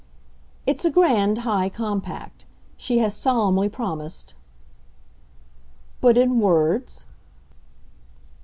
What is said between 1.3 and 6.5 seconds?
high compact. She has solemnly promised." "But in